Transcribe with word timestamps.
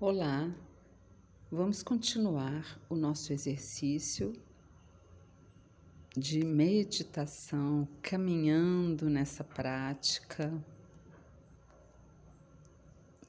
Olá, 0.00 0.48
vamos 1.50 1.82
continuar 1.82 2.80
o 2.88 2.94
nosso 2.94 3.32
exercício 3.32 4.32
de 6.16 6.44
meditação, 6.44 7.88
caminhando 8.00 9.10
nessa 9.10 9.42
prática, 9.42 10.54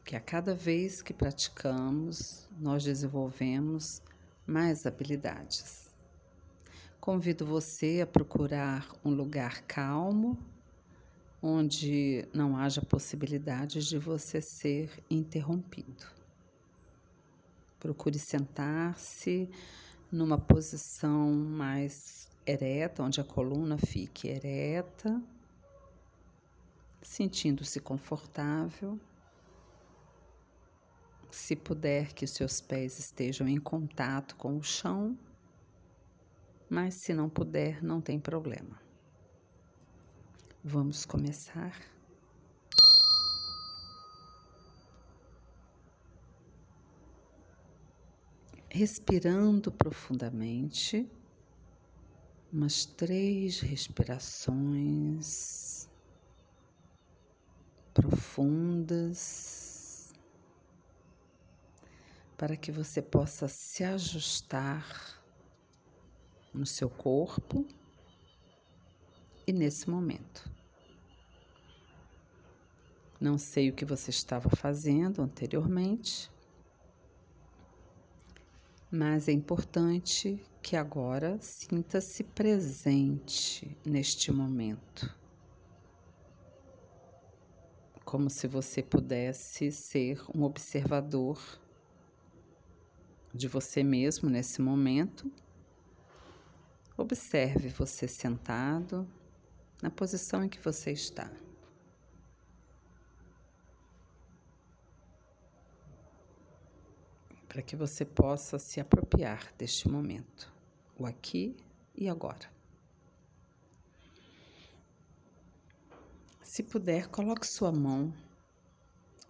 que 0.05 0.15
a 0.15 0.19
cada 0.19 0.53
vez 0.53 1.01
que 1.01 1.11
praticamos, 1.11 2.47
nós 2.59 2.83
desenvolvemos 2.83 3.99
mais 4.45 4.85
habilidades. 4.85 5.89
Convido 7.01 7.47
você 7.47 8.01
a 8.03 8.05
procurar 8.05 8.87
um 9.03 9.09
lugar 9.09 9.63
calmo, 9.63 10.37
onde 11.41 12.27
não 12.31 12.55
haja 12.55 12.79
possibilidade 12.79 13.83
de 13.89 13.97
você 13.97 14.39
ser 14.39 15.03
interrompido. 15.09 16.18
Procure 17.79 18.19
sentar-se 18.19 19.49
numa 20.11 20.37
posição 20.37 21.31
mais 21.31 22.29
ereta, 22.45 23.03
onde 23.03 23.21
a 23.21 23.23
coluna 23.23 23.77
fique 23.77 24.27
ereta, 24.27 25.21
sentindo-se 27.01 27.79
confortável. 27.79 28.99
Se 31.31 31.55
puder 31.55 32.13
que 32.13 32.25
os 32.25 32.31
seus 32.31 32.59
pés 32.59 32.97
estejam 32.99 33.47
em 33.47 33.59
contato 33.59 34.35
com 34.35 34.57
o 34.57 34.63
chão, 34.63 35.17
mas 36.69 36.95
se 36.95 37.13
não 37.13 37.29
puder, 37.29 37.83
não 37.83 38.01
tem 38.01 38.19
problema. 38.19 38.79
Vamos 40.63 41.05
começar. 41.05 41.79
Respirando 48.71 49.71
profundamente, 49.71 51.09
umas 52.51 52.85
três 52.85 53.59
respirações 53.59 55.89
profundas, 57.93 60.13
para 62.37 62.55
que 62.55 62.71
você 62.71 63.01
possa 63.01 63.47
se 63.47 63.83
ajustar 63.83 65.19
no 66.53 66.65
seu 66.65 66.89
corpo 66.89 67.67
e 69.45 69.51
nesse 69.51 69.89
momento. 69.89 70.49
Não 73.19 73.37
sei 73.37 73.69
o 73.69 73.73
que 73.73 73.83
você 73.83 74.11
estava 74.11 74.49
fazendo 74.49 75.21
anteriormente 75.21 76.31
mas 78.91 79.27
é 79.27 79.31
importante 79.31 80.43
que 80.61 80.75
agora 80.75 81.37
sinta-se 81.41 82.23
presente 82.23 83.77
neste 83.85 84.31
momento. 84.31 85.15
Como 88.03 88.29
se 88.29 88.47
você 88.47 88.81
pudesse 88.81 89.71
ser 89.71 90.21
um 90.35 90.43
observador 90.43 91.39
de 93.33 93.47
você 93.47 93.83
mesmo 93.83 94.29
nesse 94.29 94.61
momento. 94.61 95.31
Observe 96.97 97.69
você 97.69 98.07
sentado 98.07 99.07
na 99.81 99.89
posição 99.89 100.43
em 100.43 100.49
que 100.49 100.59
você 100.59 100.91
está. 100.91 101.31
Para 107.49 107.63
que 107.63 107.75
você 107.75 108.05
possa 108.05 108.59
se 108.59 108.79
apropriar 108.79 109.51
deste 109.57 109.89
momento, 109.89 110.53
o 110.97 111.05
aqui 111.05 111.57
e 111.95 112.07
agora. 112.07 112.47
Se 116.43 116.61
puder, 116.61 117.07
coloque 117.07 117.47
sua 117.47 117.71
mão 117.71 118.13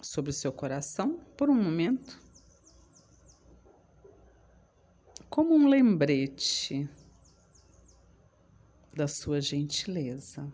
sobre 0.02 0.32
o 0.32 0.34
seu 0.34 0.52
coração 0.52 1.18
por 1.38 1.50
um 1.50 1.56
momento, 1.56 2.20
como 5.30 5.56
um 5.56 5.70
lembrete 5.70 6.90
da 8.94 9.08
sua 9.08 9.40
gentileza, 9.40 10.52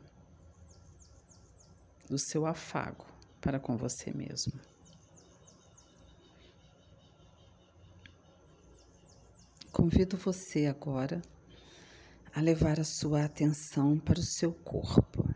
do 2.07 2.19
seu 2.19 2.45
afago 2.45 3.05
para 3.41 3.59
com 3.59 3.75
você 3.75 4.11
mesmo. 4.11 4.53
Convido 9.75 10.15
você 10.15 10.67
agora 10.67 11.21
a 12.33 12.39
levar 12.39 12.79
a 12.79 12.85
sua 12.85 13.25
atenção 13.25 13.99
para 13.99 14.17
o 14.17 14.23
seu 14.23 14.53
corpo. 14.53 15.27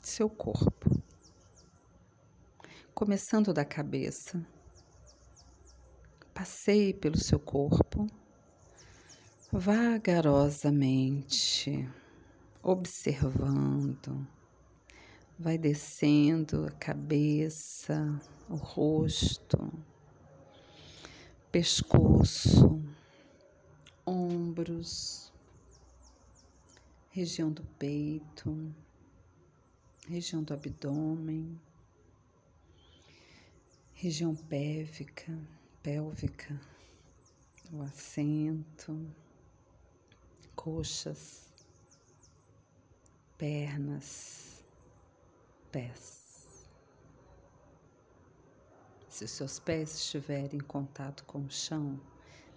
Seu 0.00 0.30
corpo. 0.30 0.90
Começando 2.94 3.52
da 3.52 3.62
cabeça, 3.62 4.42
passeie 6.32 6.94
pelo 6.94 7.18
seu 7.18 7.38
corpo 7.38 8.06
vagarosamente, 9.52 11.86
observando, 12.62 14.26
vai 15.42 15.58
descendo 15.58 16.66
a 16.66 16.70
cabeça, 16.70 18.16
o 18.48 18.54
rosto, 18.54 19.58
pescoço, 21.50 22.80
ombros, 24.06 25.32
região 27.10 27.50
do 27.50 27.64
peito, 27.76 28.72
região 30.06 30.44
do 30.44 30.54
abdômen, 30.54 31.60
região 33.94 34.36
pélvica, 34.36 35.36
pélvica, 35.82 36.60
o 37.72 37.82
assento, 37.82 38.96
coxas, 40.54 41.52
pernas, 43.36 44.51
pés. 45.72 46.68
Se 49.08 49.24
os 49.24 49.30
seus 49.30 49.58
pés 49.58 49.94
estiverem 49.94 50.58
em 50.58 50.62
contato 50.62 51.24
com 51.24 51.40
o 51.40 51.50
chão, 51.50 51.98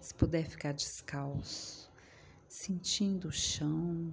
se 0.00 0.14
puder 0.14 0.46
ficar 0.46 0.72
descalço, 0.72 1.90
sentindo 2.46 3.28
o 3.28 3.32
chão, 3.32 4.12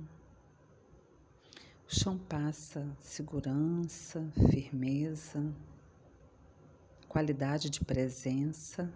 o 1.87 1.93
chão 1.93 2.17
passa 2.17 2.87
segurança, 2.99 4.25
firmeza, 4.49 5.53
qualidade 7.07 7.69
de 7.69 7.83
presença, 7.83 8.91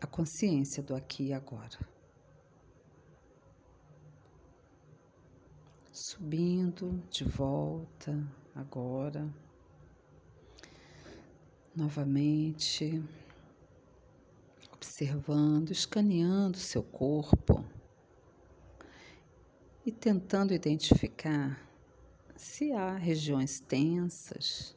a 0.00 0.06
consciência 0.06 0.82
do 0.82 0.94
aqui 0.94 1.28
e 1.28 1.32
agora. 1.32 1.78
Subindo 6.12 7.02
de 7.10 7.24
volta 7.24 8.22
agora 8.54 9.26
novamente, 11.74 13.02
observando, 14.74 15.70
escaneando 15.70 16.58
seu 16.58 16.82
corpo 16.82 17.64
e 19.86 19.90
tentando 19.90 20.52
identificar 20.52 21.66
se 22.36 22.72
há 22.72 22.94
regiões 22.94 23.58
tensas, 23.58 24.76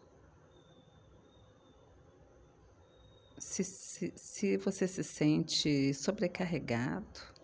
se, 3.38 3.62
se, 3.62 4.14
se 4.16 4.56
você 4.56 4.88
se 4.88 5.04
sente 5.04 5.94
sobrecarregado 5.94 7.35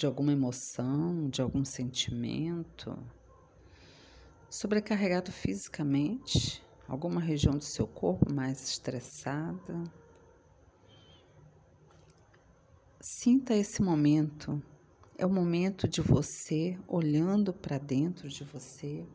de 0.00 0.06
alguma 0.06 0.32
emoção, 0.32 1.28
de 1.28 1.42
algum 1.42 1.62
sentimento 1.62 2.96
sobrecarregado 4.48 5.30
fisicamente, 5.30 6.64
alguma 6.88 7.20
região 7.20 7.52
do 7.52 7.62
seu 7.62 7.86
corpo 7.86 8.32
mais 8.32 8.66
estressada. 8.66 9.84
Sinta 12.98 13.54
esse 13.54 13.82
momento. 13.82 14.62
É 15.18 15.26
o 15.26 15.30
momento 15.30 15.86
de 15.86 16.00
você 16.00 16.78
olhando 16.88 17.52
para 17.52 17.76
dentro 17.76 18.26
de 18.26 18.42
você 18.42 19.06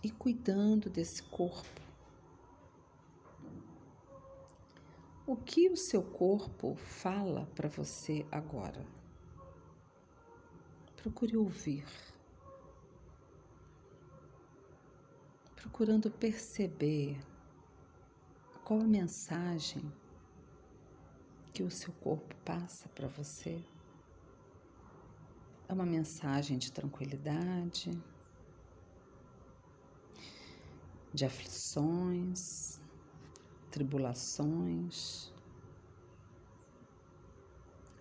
e 0.00 0.12
cuidando 0.12 0.88
desse 0.88 1.24
corpo. 1.24 1.85
O 5.26 5.36
que 5.36 5.68
o 5.68 5.76
seu 5.76 6.02
corpo 6.02 6.76
fala 6.76 7.46
para 7.54 7.68
você 7.68 8.24
agora? 8.30 8.86
procure 11.06 11.36
ouvir, 11.36 11.86
procurando 15.54 16.10
perceber 16.10 17.16
qual 18.64 18.80
a 18.80 18.88
mensagem 18.88 19.80
que 21.54 21.62
o 21.62 21.70
seu 21.70 21.92
corpo 21.92 22.34
passa 22.44 22.88
para 22.88 23.06
você. 23.06 23.64
É 25.68 25.72
uma 25.72 25.86
mensagem 25.86 26.58
de 26.58 26.72
tranquilidade, 26.72 27.92
de 31.14 31.24
aflições, 31.24 32.80
tribulações, 33.76 35.30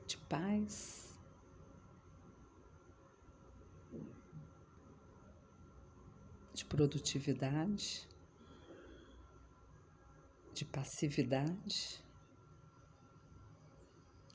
de 0.07 0.18
paz. 0.30 1.04
De 6.54 6.63
produtividade, 6.63 8.07
de 10.54 10.63
passividade, 10.63 12.01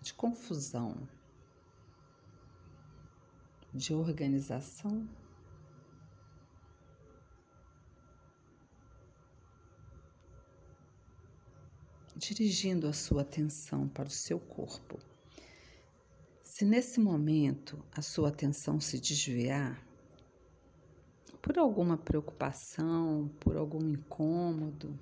de 0.02 0.12
confusão, 0.12 1.08
de 3.72 3.94
organização. 3.94 5.08
Dirigindo 12.20 12.86
a 12.86 12.92
sua 12.92 13.22
atenção 13.22 13.88
para 13.88 14.06
o 14.06 14.10
seu 14.10 14.38
corpo. 14.38 14.98
Se 16.44 16.66
nesse 16.66 17.00
momento 17.00 17.82
a 17.96 18.02
sua 18.02 18.28
atenção 18.28 18.78
se 18.78 19.00
desviar 19.00 19.82
por 21.40 21.58
alguma 21.58 21.96
preocupação, 21.96 23.30
por 23.40 23.56
algum 23.56 23.88
incômodo, 23.88 24.98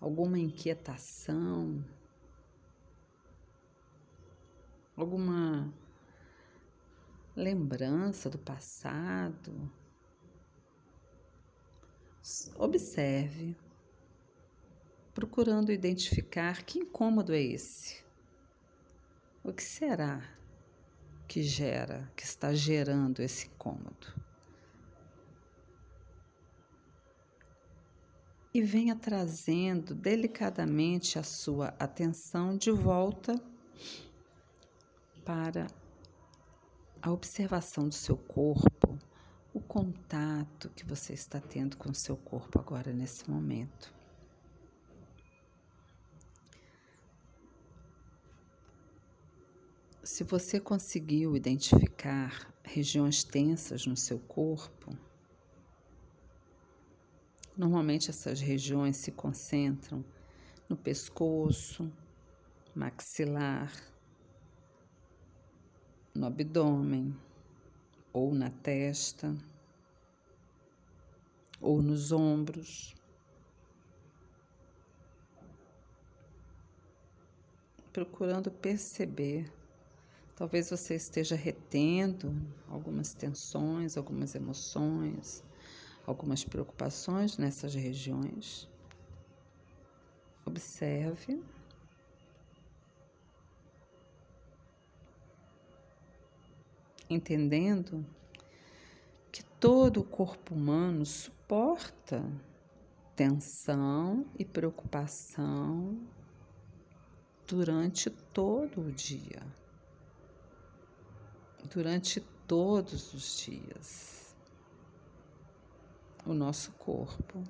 alguma 0.00 0.36
inquietação, 0.36 1.84
alguma 4.96 5.72
lembrança 7.36 8.28
do 8.28 8.38
passado, 8.38 9.70
observe 12.58 13.56
procurando 15.14 15.70
identificar 15.70 16.62
que 16.62 16.78
incômodo 16.78 17.34
é 17.34 17.40
esse. 17.40 18.02
O 19.44 19.52
que 19.52 19.62
será 19.62 20.22
que 21.26 21.42
gera, 21.42 22.10
que 22.16 22.24
está 22.24 22.54
gerando 22.54 23.20
esse 23.20 23.46
incômodo? 23.46 24.06
E 28.54 28.60
venha 28.62 28.94
trazendo 28.94 29.94
delicadamente 29.94 31.18
a 31.18 31.22
sua 31.22 31.68
atenção 31.78 32.56
de 32.56 32.70
volta 32.70 33.34
para 35.24 35.66
a 37.00 37.10
observação 37.10 37.88
do 37.88 37.94
seu 37.94 38.16
corpo, 38.16 38.98
o 39.54 39.60
contato 39.60 40.70
que 40.70 40.84
você 40.84 41.14
está 41.14 41.40
tendo 41.40 41.76
com 41.76 41.90
o 41.90 41.94
seu 41.94 42.16
corpo 42.16 42.60
agora 42.60 42.92
nesse 42.92 43.28
momento. 43.28 44.01
Se 50.04 50.24
você 50.24 50.58
conseguiu 50.58 51.36
identificar 51.36 52.52
regiões 52.64 53.22
tensas 53.22 53.86
no 53.86 53.96
seu 53.96 54.18
corpo, 54.18 54.98
normalmente 57.56 58.10
essas 58.10 58.40
regiões 58.40 58.96
se 58.96 59.12
concentram 59.12 60.04
no 60.68 60.76
pescoço, 60.76 61.88
maxilar, 62.74 63.72
no 66.12 66.26
abdômen, 66.26 67.16
ou 68.12 68.34
na 68.34 68.50
testa, 68.50 69.32
ou 71.60 71.80
nos 71.80 72.10
ombros. 72.10 72.96
Procurando 77.92 78.50
perceber 78.50 79.61
Talvez 80.42 80.70
você 80.70 80.96
esteja 80.96 81.36
retendo 81.36 82.34
algumas 82.66 83.14
tensões, 83.14 83.96
algumas 83.96 84.34
emoções, 84.34 85.44
algumas 86.04 86.42
preocupações 86.42 87.38
nessas 87.38 87.76
regiões. 87.76 88.68
Observe. 90.44 91.40
Entendendo 97.08 98.04
que 99.30 99.44
todo 99.60 100.00
o 100.00 100.04
corpo 100.04 100.56
humano 100.56 101.06
suporta 101.06 102.20
tensão 103.14 104.26
e 104.36 104.44
preocupação 104.44 106.00
durante 107.46 108.10
todo 108.10 108.80
o 108.80 108.90
dia 108.90 109.40
durante 111.68 112.20
todos 112.46 113.14
os 113.14 113.36
dias. 113.36 114.36
O 116.24 116.32
nosso 116.32 116.72
corpo 116.72 117.42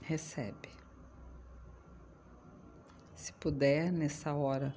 recebe. 0.00 0.68
Se 3.14 3.32
puder, 3.34 3.92
nessa 3.92 4.34
hora, 4.34 4.74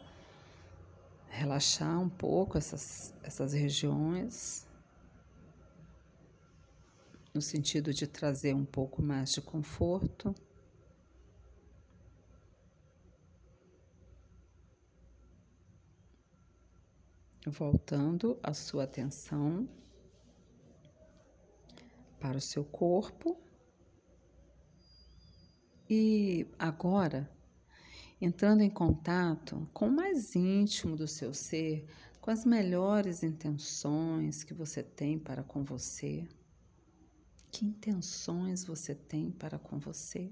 relaxar 1.27 1.99
um 1.99 2.09
pouco 2.09 2.57
essas, 2.57 3.13
essas 3.23 3.53
regiões, 3.53 4.67
no 7.33 7.41
sentido 7.41 7.93
de 7.93 8.07
trazer 8.07 8.53
um 8.53 8.63
pouco 8.63 9.01
mais 9.01 9.31
de 9.33 9.41
conforto. 9.41 10.33
Voltando 17.49 18.39
a 18.41 18.53
sua 18.53 18.83
atenção 18.83 19.67
para 22.19 22.37
o 22.37 22.41
seu 22.41 22.63
corpo. 22.63 23.37
E 25.89 26.47
agora, 26.57 27.29
entrando 28.19 28.61
em 28.61 28.69
contato 28.69 29.69
com 29.73 29.87
o 29.87 29.91
mais 29.91 30.35
íntimo 30.35 30.95
do 30.95 31.07
seu 31.07 31.33
ser, 31.33 31.87
com 32.19 32.31
as 32.31 32.43
melhores 32.43 33.21
intenções 33.21 34.43
que 34.43 34.53
você 34.53 34.81
tem 34.81 35.19
para 35.19 35.43
com 35.43 35.63
você. 35.63 36.27
Que 37.51 37.65
intenções 37.65 38.65
você 38.65 38.95
tem 38.95 39.29
para 39.29 39.59
com 39.59 39.77
você? 39.77 40.31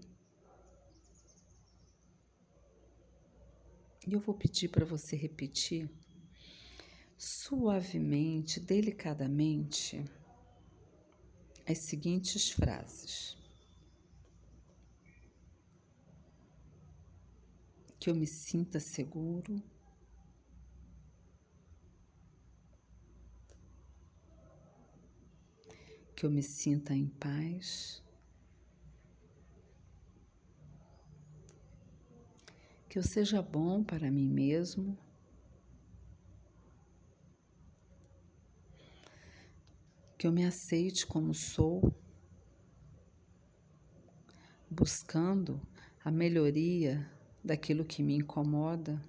E 4.08 4.14
eu 4.14 4.20
vou 4.20 4.36
pedir 4.36 4.70
para 4.70 4.84
você 4.84 5.16
repetir 5.16 5.90
suavemente, 7.24 8.60
delicadamente, 8.60 10.04
as 11.66 11.78
seguintes 11.78 12.52
frases: 12.52 13.38
Que 17.98 18.10
eu 18.10 18.16
me 18.16 18.28
sinta 18.28 18.82
seguro. 18.82 19.64
Que 26.14 26.26
eu 26.26 26.30
me 26.30 26.44
sinta 26.44 26.94
em 26.94 27.08
paz. 27.08 28.04
Que 32.90 33.00
eu 33.00 33.04
seja 33.04 33.42
bom 33.42 33.82
para 33.82 34.12
mim 34.12 34.28
mesmo. 34.28 34.98
Que 40.24 40.28
eu 40.28 40.32
me 40.32 40.46
aceite 40.46 41.06
como 41.06 41.34
sou, 41.34 41.94
buscando 44.70 45.60
a 46.02 46.10
melhoria 46.10 47.06
daquilo 47.44 47.84
que 47.84 48.02
me 48.02 48.16
incomoda 48.16 49.04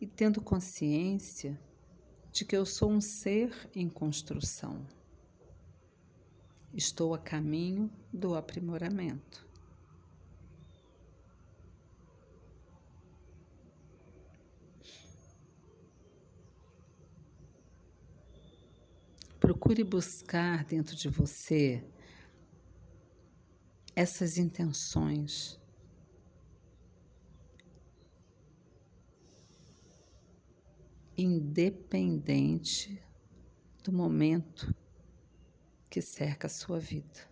e 0.00 0.06
tendo 0.06 0.40
consciência 0.40 1.60
de 2.32 2.42
que 2.42 2.56
eu 2.56 2.64
sou 2.64 2.90
um 2.90 3.02
ser 3.02 3.68
em 3.74 3.86
construção. 3.86 4.86
Estou 6.72 7.12
a 7.12 7.18
caminho 7.18 7.92
do 8.10 8.34
aprimoramento. 8.34 9.46
Procure 19.48 19.82
buscar 19.82 20.62
dentro 20.62 20.94
de 20.94 21.08
você 21.08 21.82
essas 23.96 24.36
intenções. 24.36 25.58
Independente 31.16 33.02
do 33.82 33.90
momento 33.90 34.76
que 35.88 36.02
cerca 36.02 36.46
a 36.46 36.50
sua 36.50 36.78
vida. 36.78 37.26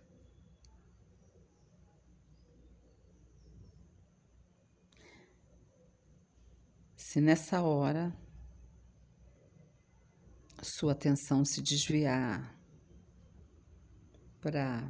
Se 6.95 7.21
nessa 7.21 7.61
hora 7.61 8.11
sua 10.77 10.91
atenção 10.91 11.43
se 11.43 11.59
desviar 11.59 12.55
para 14.39 14.87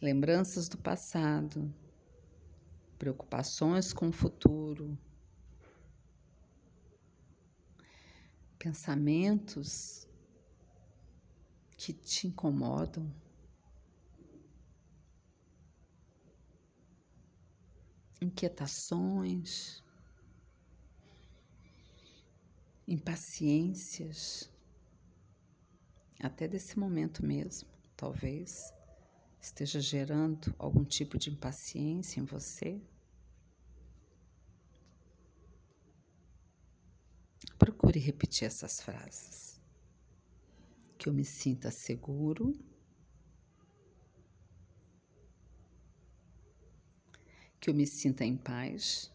lembranças 0.00 0.70
do 0.70 0.78
passado, 0.78 1.70
preocupações 2.98 3.92
com 3.92 4.08
o 4.08 4.12
futuro, 4.12 4.98
pensamentos 8.58 10.08
que 11.76 11.92
te 11.92 12.28
incomodam, 12.28 13.14
inquietações, 18.18 19.84
impaciências, 22.88 24.50
até 26.18 26.48
desse 26.48 26.78
momento 26.78 27.24
mesmo, 27.24 27.68
talvez 27.94 28.72
esteja 29.38 29.78
gerando 29.78 30.54
algum 30.58 30.84
tipo 30.84 31.18
de 31.18 31.28
impaciência 31.28 32.18
em 32.18 32.24
você, 32.24 32.80
procure 37.58 38.00
repetir 38.00 38.46
essas 38.46 38.80
frases. 38.80 39.60
Que 40.96 41.10
eu 41.10 41.12
me 41.12 41.24
sinta 41.24 41.70
seguro, 41.70 42.58
que 47.60 47.68
eu 47.68 47.74
me 47.74 47.86
sinta 47.86 48.24
em 48.24 48.36
paz, 48.36 49.12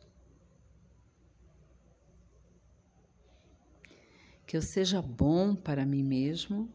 que 4.53 4.57
eu 4.57 4.61
seja 4.61 5.01
bom 5.01 5.55
para 5.55 5.83
mim 5.83 6.03
mesmo 6.03 6.71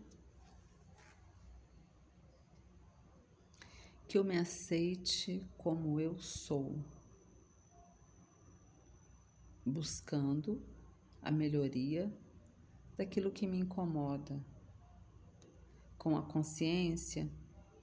que 4.08 4.18
eu 4.18 4.24
me 4.24 4.36
aceite 4.36 5.46
como 5.56 6.00
eu 6.00 6.18
sou, 6.18 6.74
buscando 9.64 10.60
a 11.22 11.30
melhoria 11.30 12.12
daquilo 12.96 13.30
que 13.30 13.46
me 13.46 13.60
incomoda, 13.60 14.44
com 15.96 16.16
a 16.16 16.22
consciência 16.22 17.30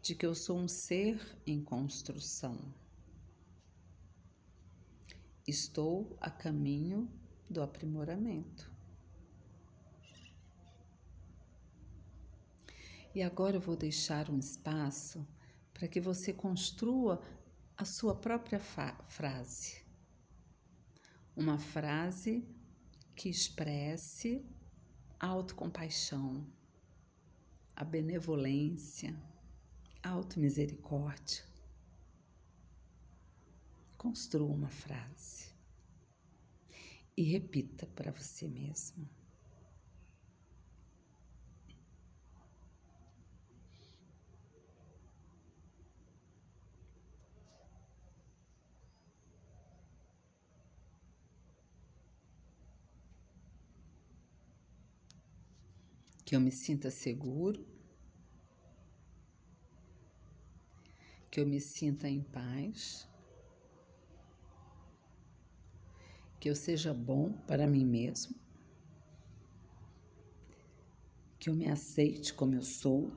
de 0.02 0.14
que 0.14 0.26
eu 0.26 0.36
sou 0.36 0.58
um 0.58 0.68
ser 0.68 1.22
em 1.48 1.64
construção. 1.64 2.60
Estou 5.48 6.18
a 6.20 6.30
caminho 6.30 7.10
do 7.50 7.64
aprimoramento. 7.64 8.75
E 13.16 13.24
agora 13.24 13.56
eu 13.56 13.62
vou 13.62 13.78
deixar 13.78 14.30
um 14.30 14.38
espaço 14.38 15.26
para 15.74 15.88
que 15.88 16.02
você 16.02 16.34
construa 16.34 17.24
a 17.78 17.86
sua 17.86 18.14
própria 18.14 18.60
frase. 18.60 19.82
Uma 21.34 21.58
frase 21.58 22.46
que 23.16 23.30
expresse 23.30 24.46
a 25.18 25.28
autocompaixão, 25.28 26.46
a 27.74 27.86
benevolência, 27.86 29.16
a 30.04 30.10
automisericórdia. 30.10 31.42
Construa 33.98 34.54
uma 34.54 34.70
frase 34.70 35.54
e 37.16 37.24
repita 37.24 37.88
para 37.96 38.12
você 38.12 38.46
mesmo. 38.46 39.08
Que 56.36 56.38
eu 56.38 56.42
me 56.42 56.52
sinta 56.52 56.92
seguro, 56.92 57.66
que 61.32 61.40
eu 61.40 61.48
me 61.48 61.62
sinta 61.62 62.10
em 62.10 62.22
paz, 62.22 63.08
que 66.42 66.50
eu 66.50 66.56
seja 66.58 66.94
bom 66.94 67.32
para 67.48 67.66
mim 67.66 67.86
mesmo, 67.86 68.36
que 71.40 71.50
eu 71.50 71.56
me 71.56 71.70
aceite 71.70 72.34
como 72.34 72.54
eu 72.54 72.64
sou. 72.64 73.10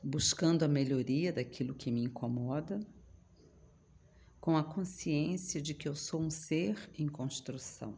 Buscando 0.00 0.64
a 0.64 0.68
melhoria 0.68 1.32
daquilo 1.32 1.74
que 1.74 1.90
me 1.90 2.04
incomoda 2.04 2.78
com 4.50 4.56
a 4.56 4.64
consciência 4.64 5.62
de 5.62 5.72
que 5.72 5.86
eu 5.86 5.94
sou 5.94 6.20
um 6.20 6.28
ser 6.28 6.90
em 6.98 7.06
construção. 7.06 7.96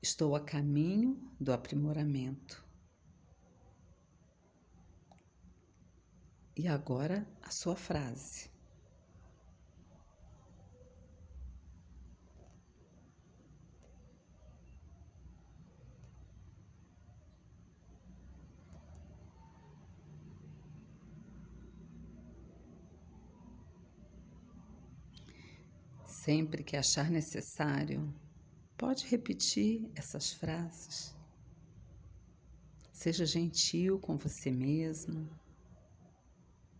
Estou 0.00 0.36
a 0.36 0.40
caminho 0.40 1.20
do 1.40 1.52
aprimoramento. 1.52 2.64
E 6.56 6.68
agora 6.68 7.26
a 7.42 7.50
sua 7.50 7.74
frase. 7.74 8.48
Sempre 26.28 26.62
que 26.62 26.76
achar 26.76 27.10
necessário, 27.10 28.14
pode 28.76 29.06
repetir 29.06 29.90
essas 29.94 30.30
frases. 30.30 31.16
Seja 32.92 33.24
gentil 33.24 33.98
com 33.98 34.18
você 34.18 34.50
mesmo, 34.50 35.26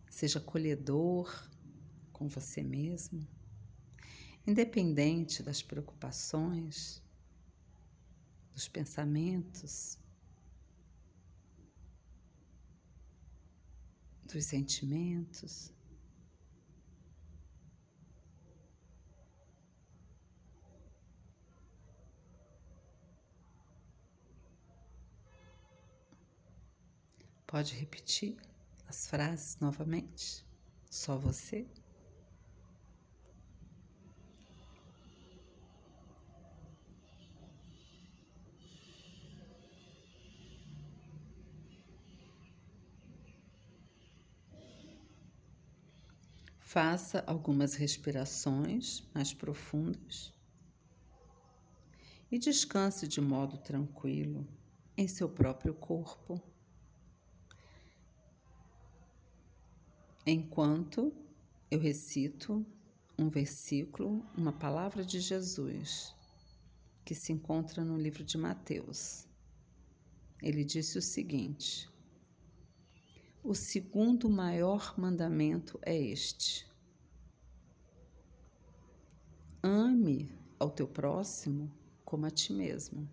seja 0.07 0.37
acolhedor 0.37 1.49
com 2.13 2.27
você 2.27 2.61
mesmo, 2.61 3.27
independente 4.45 5.41
das 5.41 5.63
preocupações, 5.63 7.01
dos 8.53 8.67
pensamentos, 8.67 9.97
dos 14.31 14.45
sentimentos. 14.45 15.73
Pode 27.49 27.73
repetir 27.73 28.37
as 28.87 29.07
frases 29.07 29.57
novamente? 29.59 30.45
Só 30.87 31.17
você? 31.17 31.67
Faça 46.59 47.23
algumas 47.25 47.73
respirações 47.73 49.01
mais 49.11 49.33
profundas 49.33 50.31
e 52.31 52.37
descanse 52.37 53.07
de 53.07 53.19
modo 53.19 53.57
tranquilo 53.57 54.47
em 54.95 55.07
seu 55.07 55.27
próprio 55.27 55.73
corpo. 55.73 56.48
Enquanto 60.31 61.13
eu 61.71 61.79
recito 61.79 62.65
um 63.17 63.29
versículo, 63.29 64.25
uma 64.35 64.53
palavra 64.53 65.03
de 65.03 65.19
Jesus 65.19 66.15
que 67.03 67.15
se 67.15 67.33
encontra 67.33 67.83
no 67.83 67.97
livro 67.97 68.23
de 68.23 68.37
Mateus. 68.37 69.27
Ele 70.41 70.63
disse 70.63 70.97
o 70.97 71.01
seguinte: 71.01 71.89
O 73.43 73.53
segundo 73.53 74.29
maior 74.29 74.93
mandamento 74.97 75.79
é 75.81 75.97
este: 75.97 76.69
ame 79.61 80.31
ao 80.57 80.69
teu 80.69 80.87
próximo 80.87 81.71
como 82.05 82.25
a 82.25 82.31
ti 82.31 82.53
mesmo. 82.53 83.09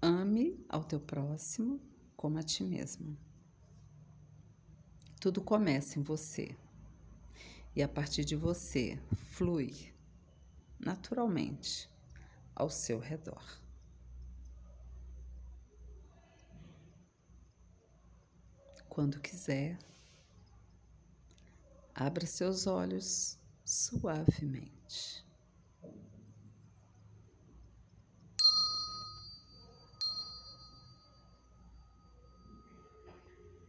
Ame 0.00 0.64
ao 0.68 0.82
teu 0.82 1.00
próximo 1.00 1.80
como 2.16 2.38
a 2.38 2.42
ti 2.42 2.62
mesmo. 2.62 3.18
Tudo 5.20 5.42
começa 5.42 5.98
em 5.98 6.02
você. 6.02 6.56
E 7.76 7.82
a 7.82 7.88
partir 7.88 8.24
de 8.24 8.34
você 8.34 8.98
flui 9.32 9.92
naturalmente 10.78 11.90
ao 12.56 12.70
seu 12.70 12.98
redor. 12.98 13.44
Quando 18.88 19.20
quiser, 19.20 19.78
abra 21.94 22.26
seus 22.26 22.66
olhos 22.66 23.38
suavemente. 23.62 25.29